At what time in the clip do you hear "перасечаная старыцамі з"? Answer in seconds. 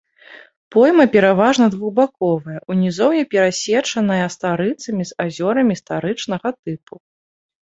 3.33-5.27